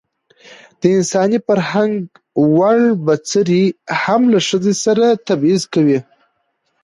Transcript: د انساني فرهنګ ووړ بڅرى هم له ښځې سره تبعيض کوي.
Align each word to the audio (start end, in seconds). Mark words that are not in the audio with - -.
د 0.79 0.81
انساني 0.97 1.39
فرهنګ 1.47 1.95
ووړ 2.53 2.79
بڅرى 3.05 3.63
هم 4.01 4.21
له 4.33 4.39
ښځې 4.47 4.73
سره 4.83 5.05
تبعيض 5.27 5.63
کوي. 5.73 5.99